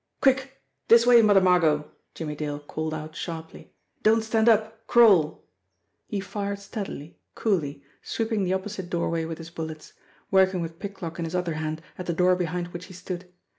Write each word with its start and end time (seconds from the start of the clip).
"Quick! 0.19 0.63
This 0.87 1.05
way, 1.05 1.21
Mother 1.21 1.39
Margot." 1.41 1.91
Jimmie 2.15 2.33
Dale 2.35 2.57
called 2.59 2.91
out 2.91 3.15
sharply. 3.15 3.71
"Don't 4.01 4.23
stand 4.23 4.49
up! 4.49 4.87
Crawl 4.87 5.25
1" 5.33 5.39
He 6.07 6.19
fired 6.21 6.57
steadily, 6.57 7.19
coolly, 7.35 7.83
sweeping 8.01 8.43
the 8.43 8.53
opposite 8.53 8.89
doorway 8.89 9.25
with 9.25 9.37
his 9.37 9.51
bullets 9.51 9.93
working 10.31 10.59
with 10.59 10.79
pick 10.79 11.03
lock 11.03 11.19
in 11.19 11.25
his 11.25 11.35
other 11.35 11.53
hand 11.53 11.83
at 11.99 12.07
the 12.07 12.13
door 12.13 12.35
behind 12.35 12.69
which 12.69 12.85
he 12.85 12.95
stood. 12.95 13.25